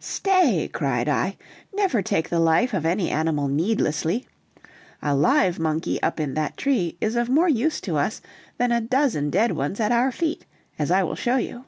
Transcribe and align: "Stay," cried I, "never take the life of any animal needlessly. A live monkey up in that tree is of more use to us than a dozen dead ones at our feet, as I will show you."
"Stay," 0.00 0.66
cried 0.72 1.08
I, 1.08 1.36
"never 1.72 2.02
take 2.02 2.28
the 2.28 2.40
life 2.40 2.74
of 2.74 2.84
any 2.84 3.10
animal 3.10 3.46
needlessly. 3.46 4.26
A 5.00 5.14
live 5.14 5.60
monkey 5.60 6.02
up 6.02 6.18
in 6.18 6.34
that 6.34 6.56
tree 6.56 6.96
is 7.00 7.14
of 7.14 7.28
more 7.28 7.48
use 7.48 7.80
to 7.82 7.96
us 7.96 8.20
than 8.58 8.72
a 8.72 8.80
dozen 8.80 9.30
dead 9.30 9.52
ones 9.52 9.78
at 9.78 9.92
our 9.92 10.10
feet, 10.10 10.46
as 10.80 10.90
I 10.90 11.04
will 11.04 11.14
show 11.14 11.36
you." 11.36 11.66